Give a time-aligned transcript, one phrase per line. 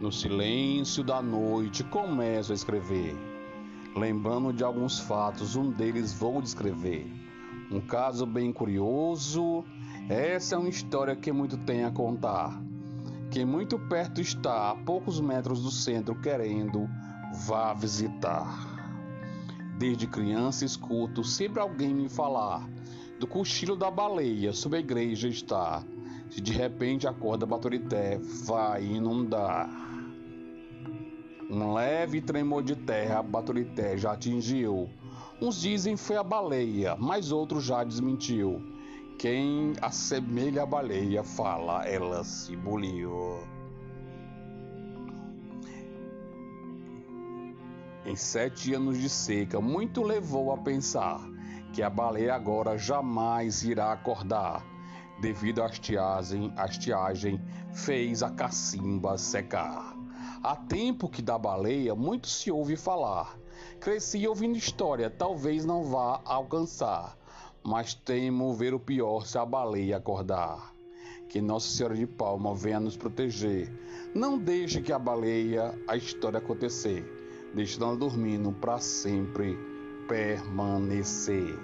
[0.00, 3.14] No silêncio da noite começo a escrever.
[3.94, 7.06] Lembrando de alguns fatos, um deles vou descrever.
[7.70, 9.62] Um caso bem curioso.
[10.08, 12.58] Essa é uma história que muito tem a contar.
[13.30, 16.88] Que muito perto está, a poucos metros do centro, querendo
[17.46, 18.56] vá visitar.
[19.78, 22.66] Desde criança escuto sempre alguém me falar
[23.18, 25.84] do cochilo da baleia sobre a igreja está.
[26.30, 29.89] Se de repente a corda Baturité vai inundar.
[31.50, 34.88] Um leve tremor de terra Baturité já atingiu.
[35.42, 38.62] Uns dizem foi a baleia, mas outros já desmentiu.
[39.18, 43.40] Quem assemelha a baleia fala, ela se buliu.
[48.06, 51.20] Em sete anos de seca, muito levou a pensar
[51.72, 54.64] que a baleia agora jamais irá acordar,
[55.20, 57.40] devido à estiagem, a estiagem
[57.72, 59.98] fez a cacimba secar.
[60.42, 63.38] Há tempo que da baleia muito se ouve falar.
[63.78, 67.14] Cresci ouvindo história, talvez não vá alcançar,
[67.62, 70.74] mas temo ver o pior se a baleia acordar.
[71.28, 73.70] Que Nossa Senhora de Palma venha nos proteger.
[74.14, 77.04] Não deixe que a baleia a história acontecer,
[77.78, 79.58] ela dormindo para sempre
[80.08, 81.58] permanecer.